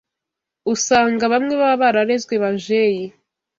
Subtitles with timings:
[0.73, 3.05] Usanga bamwe baba bararezwe bajeyi